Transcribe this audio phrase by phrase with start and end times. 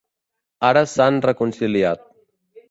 [0.69, 2.03] Ara s'han reconciliat.